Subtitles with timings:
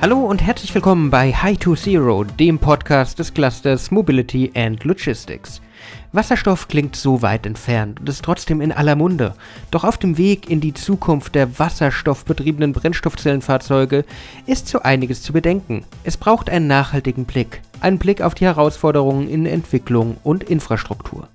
[0.00, 5.60] Hallo und herzlich willkommen bei High to Zero, dem Podcast des Clusters Mobility and Logistics.
[6.12, 9.34] Wasserstoff klingt so weit entfernt und ist trotzdem in aller Munde.
[9.72, 14.04] Doch auf dem Weg in die Zukunft der wasserstoffbetriebenen Brennstoffzellenfahrzeuge
[14.46, 15.84] ist so einiges zu bedenken.
[16.04, 21.26] Es braucht einen nachhaltigen Blick, einen Blick auf die Herausforderungen in Entwicklung und Infrastruktur.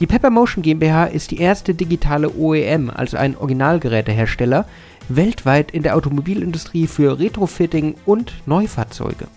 [0.00, 4.66] Die Peppermotion GmbH ist die erste digitale OEM, also ein Originalgerätehersteller,
[5.08, 9.28] weltweit in der Automobilindustrie für Retrofitting und Neufahrzeuge.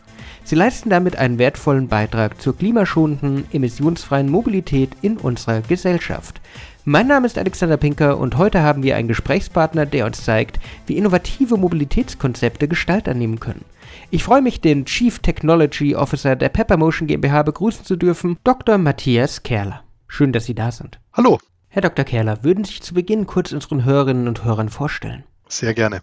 [0.43, 6.41] Sie leisten damit einen wertvollen Beitrag zur klimaschonenden, emissionsfreien Mobilität in unserer Gesellschaft.
[6.85, 10.97] Mein Name ist Alexander Pinker und heute haben wir einen Gesprächspartner, der uns zeigt, wie
[10.97, 13.63] innovative Mobilitätskonzepte Gestalt annehmen können.
[14.09, 18.79] Ich freue mich, den Chief Technology Officer der Peppermotion GmbH begrüßen zu dürfen, Dr.
[18.79, 19.83] Matthias Kerler.
[20.07, 20.99] Schön, dass Sie da sind.
[21.13, 21.37] Hallo.
[21.67, 22.05] Herr Dr.
[22.05, 25.23] Kerler, würden Sie sich zu Beginn kurz unseren Hörerinnen und Hörern vorstellen?
[25.49, 26.01] Sehr gerne.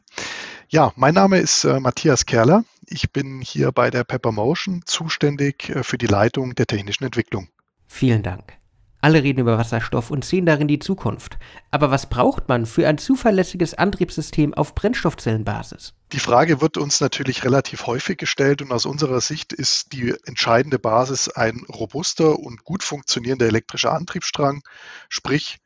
[0.68, 2.64] Ja, mein Name ist äh, Matthias Kerler.
[2.89, 7.48] Ich bin hier bei der Peppermotion zuständig äh, für die Leitung der technischen Entwicklung.
[7.86, 8.58] Vielen Dank.
[9.00, 11.39] Alle reden über Wasserstoff und sehen darin die Zukunft.
[11.70, 15.94] Aber was braucht man für ein zuverlässiges Antriebssystem auf Brennstoffzellenbasis?
[16.11, 20.80] Die Frage wird uns natürlich relativ häufig gestellt und aus unserer Sicht ist die entscheidende
[20.80, 24.62] Basis ein robuster und gut funktionierender elektrischer Antriebsstrang,
[25.08, 25.58] sprich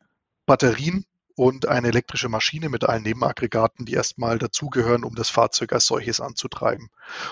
[0.44, 5.86] Batterien und eine elektrische Maschine mit allen Nebenaggregaten, die erstmal dazugehören, um das Fahrzeug als
[5.86, 6.90] solches anzutreiben.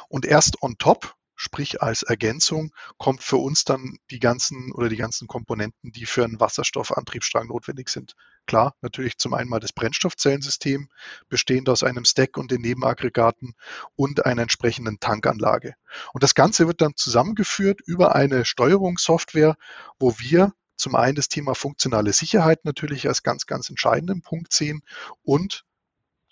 [0.09, 4.97] Und erst on top Sprich, als Ergänzung kommt für uns dann die ganzen oder die
[4.97, 8.17] ganzen Komponenten, die für einen Wasserstoffantriebsstrang notwendig sind.
[8.47, 10.89] Klar, natürlich zum einen mal das Brennstoffzellensystem,
[11.29, 13.55] bestehend aus einem Stack und den Nebenaggregaten
[13.95, 15.77] und einer entsprechenden Tankanlage.
[16.13, 19.57] Und das Ganze wird dann zusammengeführt über eine Steuerungssoftware,
[20.01, 24.83] wo wir zum einen das Thema funktionale Sicherheit natürlich als ganz, ganz entscheidenden Punkt sehen
[25.23, 25.65] und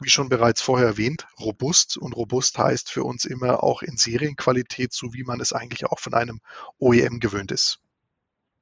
[0.01, 1.97] wie schon bereits vorher erwähnt, robust.
[1.97, 5.99] Und robust heißt für uns immer auch in Serienqualität, so wie man es eigentlich auch
[5.99, 6.41] von einem
[6.79, 7.81] OEM gewöhnt ist.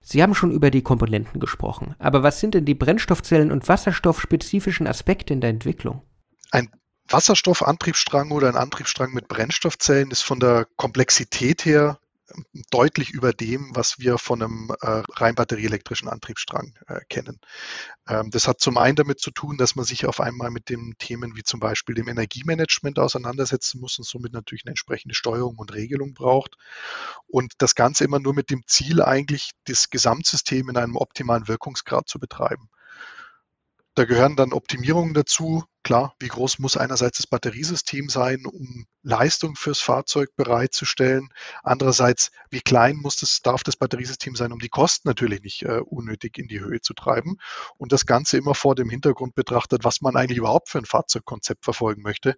[0.00, 4.86] Sie haben schon über die Komponenten gesprochen, aber was sind denn die Brennstoffzellen und wasserstoffspezifischen
[4.86, 6.02] Aspekte in der Entwicklung?
[6.50, 6.70] Ein
[7.08, 11.98] Wasserstoffantriebsstrang oder ein Antriebsstrang mit Brennstoffzellen ist von der Komplexität her
[12.70, 17.40] deutlich über dem, was wir von einem äh, rein batterieelektrischen Antriebsstrang äh, kennen.
[18.08, 20.94] Ähm, das hat zum einen damit zu tun, dass man sich auf einmal mit den
[20.98, 25.72] Themen wie zum Beispiel dem Energiemanagement auseinandersetzen muss und somit natürlich eine entsprechende Steuerung und
[25.74, 26.56] Regelung braucht.
[27.26, 32.08] Und das Ganze immer nur mit dem Ziel eigentlich, das Gesamtsystem in einem optimalen Wirkungsgrad
[32.08, 32.68] zu betreiben.
[33.96, 35.62] Da gehören dann Optimierungen dazu.
[35.84, 41.28] Klar, wie groß muss einerseits das Batteriesystem sein, um Leistung fürs Fahrzeug bereitzustellen.
[41.62, 45.78] Andererseits, wie klein muss das, darf das Batteriesystem sein, um die Kosten natürlich nicht äh,
[45.78, 47.36] unnötig in die Höhe zu treiben.
[47.76, 51.64] Und das Ganze immer vor dem Hintergrund betrachtet, was man eigentlich überhaupt für ein Fahrzeugkonzept
[51.64, 52.34] verfolgen möchte.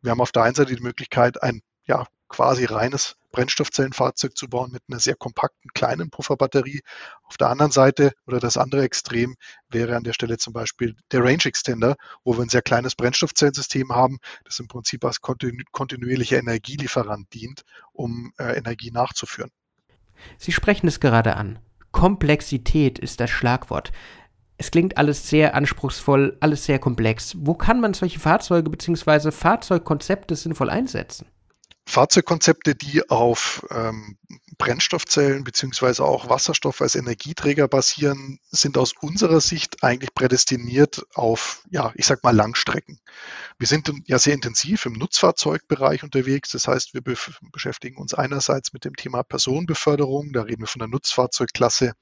[0.00, 4.70] Wir haben auf der einen Seite die Möglichkeit, ein ja, quasi reines Brennstoffzellenfahrzeug zu bauen
[4.70, 6.82] mit einer sehr kompakten kleinen Pufferbatterie.
[7.24, 9.34] Auf der anderen Seite oder das andere Extrem
[9.68, 13.90] wäre an der Stelle zum Beispiel der Range Extender, wo wir ein sehr kleines Brennstoffzellensystem
[13.90, 17.62] haben, das im Prinzip als kontinu kontinuierlicher Energielieferant dient,
[17.92, 19.50] um äh, Energie nachzuführen.
[20.38, 21.58] Sie sprechen es gerade an.
[21.90, 23.92] Komplexität ist das Schlagwort.
[24.56, 27.34] Es klingt alles sehr anspruchsvoll, alles sehr komplex.
[27.38, 29.32] Wo kann man solche Fahrzeuge bzw.
[29.32, 31.26] Fahrzeugkonzepte sinnvoll einsetzen?
[31.86, 34.16] Fahrzeugkonzepte, die auf ähm,
[34.56, 41.92] Brennstoffzellen beziehungsweise auch Wasserstoff als Energieträger basieren, sind aus unserer Sicht eigentlich prädestiniert auf, ja,
[41.94, 43.00] ich sag mal Langstrecken.
[43.58, 46.50] Wir sind ja sehr intensiv im Nutzfahrzeugbereich unterwegs.
[46.50, 47.14] Das heißt, wir be
[47.52, 50.32] beschäftigen uns einerseits mit dem Thema Personenbeförderung.
[50.32, 51.92] Da reden wir von der Nutzfahrzeugklasse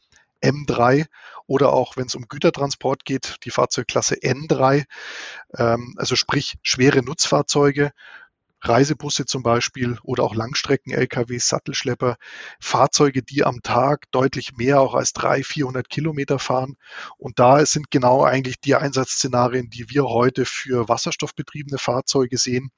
[0.43, 1.06] M3
[1.47, 4.84] oder auch, wenn es um Gütertransport geht, die Fahrzeugklasse N3,
[5.56, 7.93] ähm, also sprich schwere Nutzfahrzeuge
[8.62, 12.16] Reisebusse zum Beispiel oder auch Langstrecken-LKWs, Sattelschlepper,
[12.60, 16.76] Fahrzeuge, die am Tag deutlich mehr auch als 300, 400 Kilometer fahren.
[17.18, 22.70] Und da sind genau eigentlich die Einsatzszenarien, die wir heute für wasserstoffbetriebene Fahrzeuge sehen.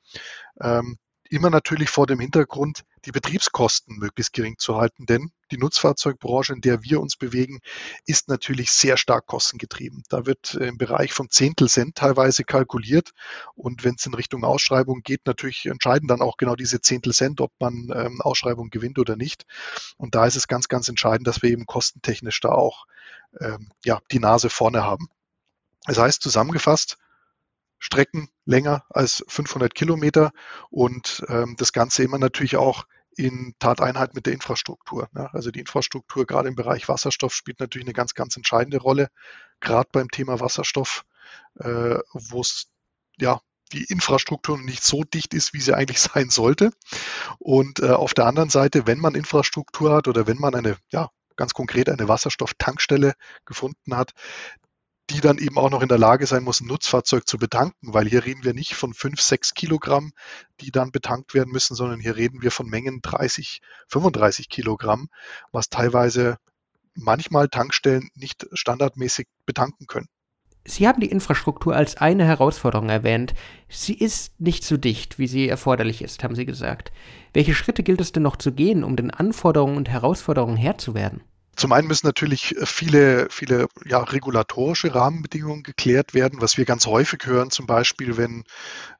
[0.60, 0.98] Ähm,
[1.28, 6.60] immer natürlich vor dem Hintergrund, die Betriebskosten möglichst gering zu halten, denn die Nutzfahrzeugbranche, in
[6.60, 7.60] der wir uns bewegen,
[8.06, 10.02] ist natürlich sehr stark kostengetrieben.
[10.08, 13.12] Da wird im Bereich von Zehntel Cent teilweise kalkuliert
[13.54, 17.40] und wenn es in Richtung Ausschreibung geht, natürlich entscheiden dann auch genau diese Zehntel Cent,
[17.40, 19.44] ob man ähm, Ausschreibung gewinnt oder nicht.
[19.96, 22.86] Und da ist es ganz, ganz entscheidend, dass wir eben kostentechnisch da auch
[23.40, 25.08] ähm, ja, die Nase vorne haben.
[25.86, 26.96] Das heißt, zusammengefasst,
[27.78, 30.32] Strecken länger als 500 Kilometer
[30.70, 35.08] und ähm, das Ganze immer natürlich auch in Tateinheit mit der Infrastruktur.
[35.12, 35.32] Ne?
[35.32, 39.08] Also die Infrastruktur gerade im Bereich Wasserstoff spielt natürlich eine ganz, ganz entscheidende Rolle,
[39.60, 41.04] gerade beim Thema Wasserstoff,
[41.58, 42.66] äh, wo es
[43.18, 43.40] ja
[43.72, 46.72] die Infrastruktur nicht so dicht ist, wie sie eigentlich sein sollte.
[47.38, 51.10] Und äh, auf der anderen Seite, wenn man Infrastruktur hat oder wenn man eine, ja,
[51.36, 53.14] ganz konkret eine Wasserstofftankstelle
[53.44, 54.12] gefunden hat,
[55.10, 58.08] die dann eben auch noch in der Lage sein muss, ein Nutzfahrzeug zu betanken, weil
[58.08, 60.12] hier reden wir nicht von 5, 6 Kilogramm,
[60.60, 65.08] die dann betankt werden müssen, sondern hier reden wir von Mengen 30, 35 Kilogramm,
[65.52, 66.38] was teilweise
[66.94, 70.08] manchmal Tankstellen nicht standardmäßig betanken können.
[70.66, 73.34] Sie haben die Infrastruktur als eine Herausforderung erwähnt.
[73.68, 76.90] Sie ist nicht so dicht, wie sie erforderlich ist, haben Sie gesagt.
[77.34, 80.94] Welche Schritte gilt es denn noch zu gehen, um den Anforderungen und Herausforderungen Herr zu
[80.94, 81.22] werden?
[81.56, 87.26] Zum einen müssen natürlich viele, viele ja, regulatorische Rahmenbedingungen geklärt werden, was wir ganz häufig
[87.26, 88.44] hören, zum Beispiel, wenn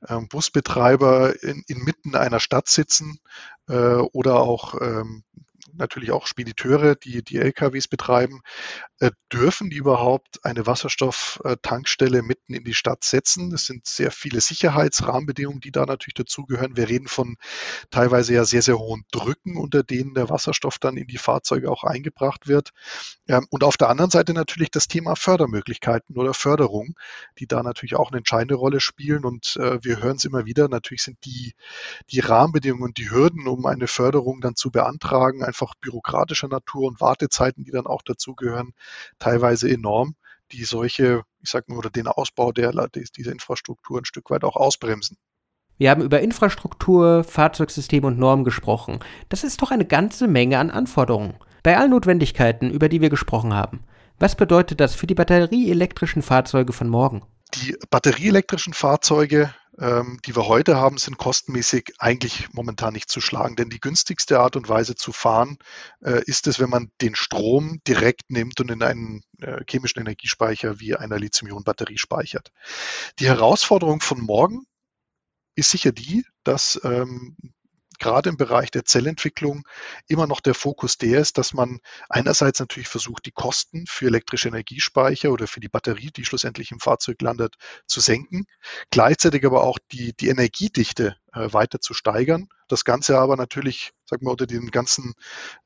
[0.09, 3.19] ähm, Busbetreiber in, inmitten einer Stadt sitzen
[3.69, 5.25] äh, oder auch ähm,
[5.77, 8.43] natürlich auch Spediteure, die die LKWs betreiben,
[8.94, 8.94] äh,
[9.33, 13.53] dürfen die überhaupt eine Wasserstofftankstelle mitten in die Stadt setzen?
[13.53, 16.77] Es sind sehr viele Sicherheitsrahmenbedingungen, die da natürlich dazugehören.
[16.77, 17.37] Wir reden von
[17.91, 21.83] teilweise ja sehr, sehr hohen Drücken, unter denen der Wasserstoff dann in die Fahrzeuge auch
[21.83, 22.71] eingebracht wird.
[23.27, 26.95] Ähm, und auf der anderen Seite natürlich das Thema Fördermöglichkeiten oder Förderung,
[27.39, 29.25] die da natürlich auch eine entscheidende Rolle spielen.
[29.25, 30.69] Und äh, wir hören es immer wieder.
[30.69, 31.55] Natürlich sind die,
[32.11, 37.01] die Rahmenbedingungen und die Hürden, um eine Förderung dann zu beantragen, einfach bürokratischer Natur und
[37.01, 38.73] Wartezeiten, die dann auch dazugehören,
[39.19, 40.15] teilweise enorm,
[40.53, 42.73] die solche, ich sag mal, oder den Ausbau der,
[43.17, 45.17] dieser Infrastruktur ein Stück weit auch ausbremsen.
[45.77, 49.01] Wir haben über Infrastruktur, Fahrzeugsysteme und Normen gesprochen.
[49.29, 51.35] Das ist doch eine ganze Menge an Anforderungen.
[51.65, 53.85] Bei allen Notwendigkeiten, über die wir gesprochen haben.
[54.19, 57.23] Was bedeutet das für die batterieelektrischen Fahrzeuge von morgen?
[57.55, 63.57] Die batterieelektrischen Fahrzeuge ähm, die wir heute haben, sind kostenmäßig eigentlich momentan nicht zu schlagen.
[63.57, 65.59] Denn die günstigste Art und Weise zu fahren
[66.01, 70.81] äh, ist es, wenn man den Strom direkt nimmt und in einen äh, chemischen Energiespeicher
[70.81, 72.51] wie einer Lithium-Ionen-Batterie speichert.
[73.19, 74.67] Die Herausforderung von morgen
[75.57, 77.37] ist sicher die, dass ähm,
[77.99, 79.67] gerade im Bereich der Zellentwicklung
[80.09, 84.49] immer noch der Fokus der ist, dass man einerseits natürlich versucht, die Kosten für elektrische
[84.49, 87.57] Energiespeicher oder für die Batterie, die schlussendlich im Fahrzeug landet,
[87.87, 88.47] zu senken,
[88.91, 92.49] gleichzeitig aber auch die, die Energiedichte äh, weiter zu steigern.
[92.69, 95.15] Das Ganze aber natürlich, sagen wir, unter den ganzen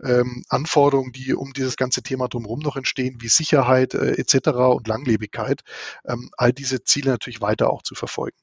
[0.03, 4.49] ähm, Anforderungen, die um dieses ganze Thema drumherum noch entstehen, wie Sicherheit äh, etc.
[4.49, 5.63] und Langlebigkeit,
[6.07, 8.37] ähm, all diese Ziele natürlich weiter auch zu verfolgen.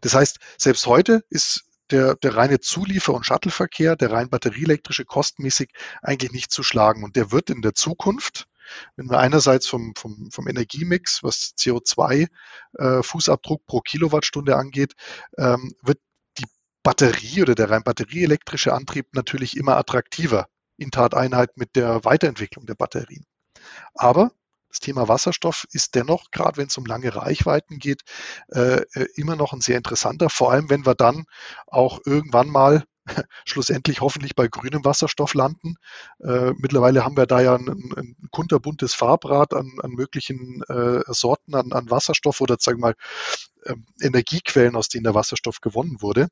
[0.00, 5.70] Das heißt, selbst heute ist der, der reine Zuliefer- und Shuttleverkehr, der rein batterieelektrische, kostenmäßig
[6.02, 7.04] eigentlich nicht zu schlagen.
[7.04, 8.48] Und der wird in der Zukunft,
[8.96, 14.94] wenn wir einerseits vom, vom, vom Energiemix, was CO2-Fußabdruck äh, pro Kilowattstunde angeht,
[15.38, 15.98] ähm, wird
[16.38, 16.46] die
[16.82, 22.74] Batterie oder der rein batterieelektrische Antrieb natürlich immer attraktiver in Tateinheit mit der Weiterentwicklung der
[22.74, 23.24] Batterien.
[23.94, 24.32] Aber
[24.76, 28.02] das Thema Wasserstoff ist dennoch, gerade wenn es um lange Reichweiten geht,
[28.48, 31.24] äh, äh, immer noch ein sehr interessanter, vor allem wenn wir dann
[31.66, 32.84] auch irgendwann mal
[33.46, 35.76] schlussendlich hoffentlich bei grünem Wasserstoff landen.
[36.20, 41.54] Äh, mittlerweile haben wir da ja ein, ein kunterbuntes Farbrad an, an möglichen äh, Sorten
[41.54, 42.94] an, an, Wasserstoff oder sagen wir mal
[43.62, 46.28] äh, Energiequellen, aus denen der Wasserstoff gewonnen wurde.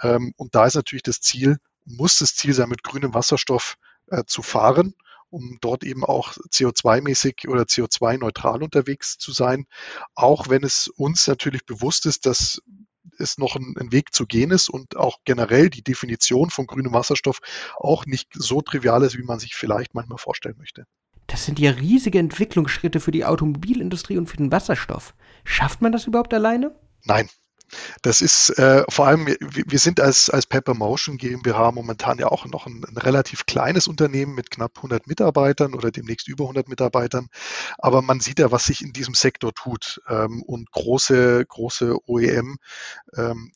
[0.00, 3.76] Ähm, und da ist natürlich das Ziel, muss das Ziel sein, mit grünem Wasserstoff
[4.08, 4.94] äh, zu fahren
[5.30, 9.66] um dort eben auch CO2-mäßig oder CO2-neutral unterwegs zu sein,
[10.14, 12.62] auch wenn es uns natürlich bewusst ist, dass
[13.18, 16.92] es noch ein, ein, Weg zu gehen ist und auch generell die Definition von grünem
[16.92, 17.40] Wasserstoff
[17.76, 20.84] auch nicht so trivial ist, wie man sich vielleicht manchmal vorstellen möchte.
[21.26, 25.14] Das sind ja riesige Entwicklungsschritte für die Automobilindustrie und für den Wasserstoff.
[25.44, 26.74] Schafft man das überhaupt alleine?
[27.04, 27.28] Nein,
[28.02, 32.46] das ist äh, vor allem, wir sind als, als Pepper Motion GmbH momentan ja auch
[32.46, 37.28] noch ein, ein, relativ kleines Unternehmen mit knapp 100 Mitarbeitern oder demnächst über 100 Mitarbeitern.
[37.78, 40.00] Aber man sieht ja, was sich in diesem Sektor tut.
[40.08, 42.58] Ähm, und große, große OEM
[43.16, 43.52] ähm,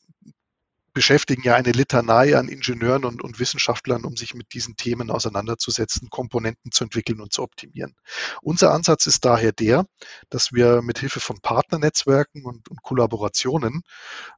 [0.93, 6.09] beschäftigen ja eine Litanei an Ingenieuren und, und, Wissenschaftlern, um sich mit diesen Themen auseinanderzusetzen,
[6.09, 7.95] Komponenten zu entwickeln und zu optimieren.
[8.41, 9.85] Unser Ansatz ist daher der,
[10.29, 13.81] dass wir mit Hilfe von Partnernetzwerken und, und Kollaborationen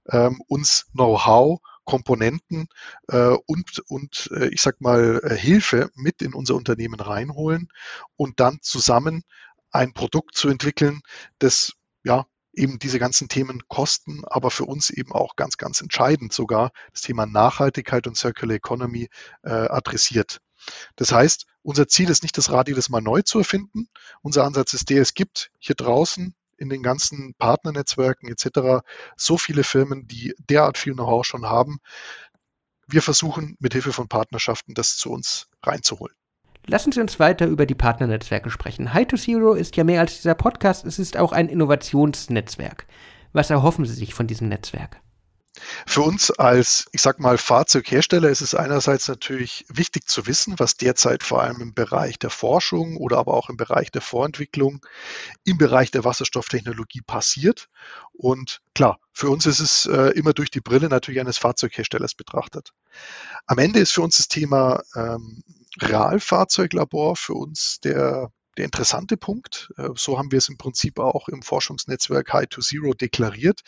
[0.10, 2.67] ähm, uns Know-how Komponenten
[3.10, 7.67] äh, und, und äh, ich sag mal äh, Hilfe mit in unser Unternehmen reinholen
[8.15, 9.24] und dann zusammen
[9.72, 11.01] ein Produkt zu entwickeln,
[11.39, 16.33] das ja eben diese ganzen Themen kosten, aber für uns eben auch ganz, ganz entscheidend
[16.33, 19.10] sogar das Thema Nachhaltigkeit und Circular Economy
[19.43, 20.39] äh, adressiert.
[20.95, 23.89] Das heißt, unser Ziel ist nicht das Rad jedes Mal neu zu erfinden.
[24.22, 28.86] Unser Ansatz ist der, es gibt hier draußen in den ganzen Partnernetzwerken etc.
[29.17, 31.79] so viele Firmen, die derart viel Know-how schon haben.
[32.88, 36.15] Wir versuchen mit Hilfe von Partnerschaften das zu uns reinzuholen.
[36.65, 38.93] Lassen Sie uns weiter über die Partnernetzwerke sprechen.
[38.93, 42.86] High to Zero ist ja mehr als dieser Podcast, es ist auch ein Innovationsnetzwerk.
[43.34, 45.02] Was erhoffen Sie sich von diesem Netzwerk?
[45.86, 50.77] Für uns als, ich sag mal, Fahrzeughersteller ist es einerseits natürlich wichtig zu wissen, was
[50.77, 54.83] derzeit vor allem im Bereich der Forschung oder aber auch im Bereich der Vorentwicklung,
[55.43, 57.69] im Bereich der Wasserstofftechnologie passiert.
[58.13, 62.72] Und klar, für uns ist es äh, immer durch die Brille natürlich eines Fahrzeugherstellers betrachtet.
[63.45, 65.43] Am Ende ist für uns das Thema ähm,
[65.79, 69.72] Realfahrzeuglabor für uns der der interessante Punkt.
[69.77, 73.62] Äh, so haben wir es im Prinzip auch im Forschungsnetzwerk High to Zero deklariert,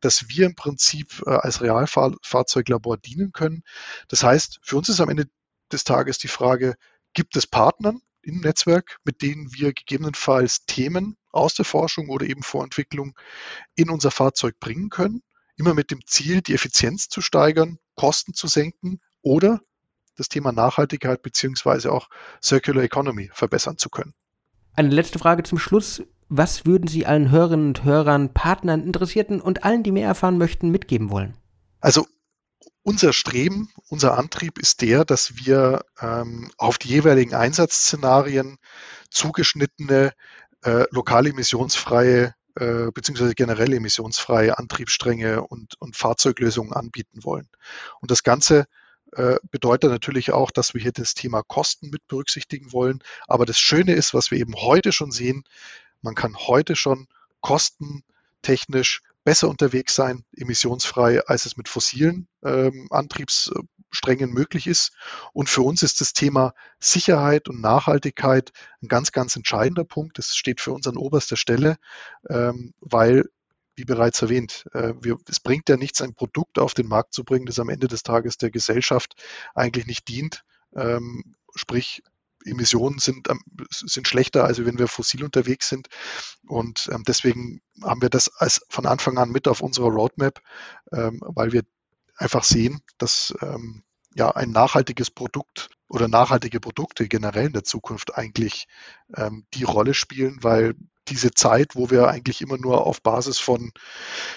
[0.00, 3.62] dass wir im Prinzip äh, als Realfahrzeuglabor dienen können.
[4.08, 5.26] Das heißt, für uns ist am Ende
[5.70, 6.74] des Tages die Frage,
[7.14, 12.42] gibt es Partner im Netzwerk, mit denen wir gegebenenfalls Themen aus der Forschung oder eben
[12.42, 13.14] Vorentwicklung
[13.74, 15.22] in unser Fahrzeug bringen können,
[15.56, 19.60] immer mit dem Ziel, die Effizienz zu steigern, Kosten zu senken oder
[20.16, 22.08] das Thema Nachhaltigkeit beziehungsweise auch
[22.42, 24.14] Circular Economy verbessern zu können.
[24.74, 26.02] Eine letzte Frage zum Schluss.
[26.28, 30.70] Was würden Sie allen Hörerinnen und Hörern, Partnern, Interessierten und allen, die mehr erfahren möchten,
[30.70, 31.36] mitgeben wollen?
[31.80, 32.06] Also
[32.82, 38.56] unser Streben, unser Antrieb ist der, dass wir ähm, auf die jeweiligen Einsatzszenarien
[39.10, 40.12] zugeschnittene,
[40.62, 47.48] äh, lokal emissionsfreie äh, beziehungsweise generell emissionsfreie Antriebsstränge und, und Fahrzeuglösungen anbieten wollen.
[48.00, 48.66] Und das Ganze
[49.12, 53.02] äh, bedeutet natürlich auch, dass wir hier das Thema Kosten mit berücksichtigen wollen.
[53.26, 55.44] Aber das Schöne ist, was wir eben heute schon sehen,
[56.00, 57.08] man kann heute schon
[57.40, 64.92] kostentechnisch besser unterwegs sein, emissionsfrei, als es mit fossilen ähm, Antriebssträngen möglich ist.
[65.32, 68.52] Und für uns ist das Thema Sicherheit und Nachhaltigkeit
[68.82, 70.18] ein ganz, ganz entscheidender Punkt.
[70.18, 71.76] Das steht für uns an oberster Stelle,
[72.28, 73.26] ähm, weil
[73.74, 77.24] wie bereits erwähnt, äh, wir, es bringt ja nichts, ein Produkt auf den Markt zu
[77.24, 79.14] bringen, das am Ende des Tages der Gesellschaft
[79.54, 80.44] eigentlich nicht dient.
[80.74, 82.02] Ähm, sprich,
[82.44, 83.28] Emissionen sind,
[83.70, 85.88] sind schlechter, als wenn wir fossil unterwegs sind.
[86.46, 90.40] Und ähm, deswegen haben wir das als von Anfang an mit auf unserer Roadmap,
[90.92, 91.62] ähm, weil wir
[92.16, 98.16] einfach sehen, dass ähm, ja ein nachhaltiges Produkt oder nachhaltige Produkte generell in der Zukunft
[98.16, 98.66] eigentlich
[99.16, 100.74] ähm, die Rolle spielen, weil
[101.12, 103.70] diese Zeit, wo wir eigentlich immer nur auf Basis von,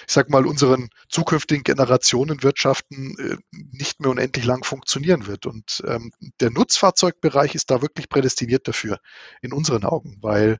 [0.06, 3.36] ich sag mal, unseren zukünftigen Generationen wirtschaften, äh,
[3.72, 5.46] nicht mehr unendlich lang funktionieren wird.
[5.46, 8.98] Und ähm, der Nutzfahrzeugbereich ist da wirklich prädestiniert dafür,
[9.40, 10.58] in unseren Augen, weil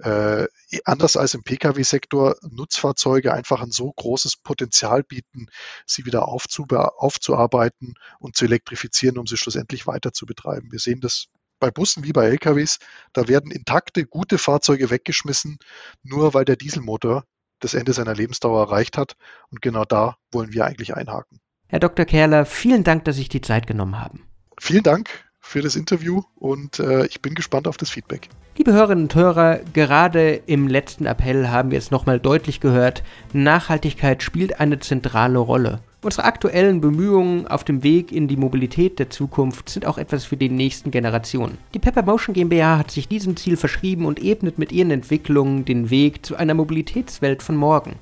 [0.00, 0.48] äh,
[0.84, 5.46] anders als im Pkw-Sektor Nutzfahrzeuge einfach ein so großes Potenzial bieten,
[5.86, 10.72] sie wieder aufzuarbeiten und zu elektrifizieren, um sie schlussendlich weiter zu betreiben.
[10.72, 11.28] Wir sehen das
[11.62, 12.78] bei Bussen wie bei LKWs,
[13.12, 15.58] da werden intakte, gute Fahrzeuge weggeschmissen,
[16.02, 17.22] nur weil der Dieselmotor
[17.60, 19.14] das Ende seiner Lebensdauer erreicht hat.
[19.50, 21.38] Und genau da wollen wir eigentlich einhaken.
[21.68, 22.04] Herr Dr.
[22.04, 24.26] Kerler, vielen Dank, dass Sie sich die Zeit genommen haben.
[24.60, 28.28] Vielen Dank für das Interview und äh, ich bin gespannt auf das Feedback.
[28.56, 34.22] Liebe Hörerinnen und Hörer, gerade im letzten Appell haben wir es nochmal deutlich gehört, Nachhaltigkeit
[34.22, 35.80] spielt eine zentrale Rolle.
[36.04, 40.36] Unsere aktuellen Bemühungen auf dem Weg in die Mobilität der Zukunft sind auch etwas für
[40.36, 41.58] die nächsten Generationen.
[41.74, 45.90] Die Pepper Motion GmbH hat sich diesem Ziel verschrieben und ebnet mit ihren Entwicklungen den
[45.90, 48.00] Weg zu einer Mobilitätswelt von morgen.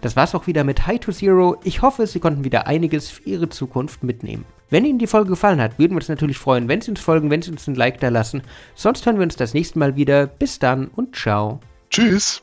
[0.00, 1.56] Das war's auch wieder mit High to Zero.
[1.62, 4.46] Ich hoffe, Sie konnten wieder einiges für Ihre Zukunft mitnehmen.
[4.70, 7.28] Wenn Ihnen die Folge gefallen hat, würden wir uns natürlich freuen, wenn Sie uns folgen,
[7.30, 8.42] wenn Sie uns ein Like da lassen.
[8.74, 10.26] Sonst hören wir uns das nächste Mal wieder.
[10.26, 11.60] Bis dann und ciao.
[11.90, 12.42] Tschüss.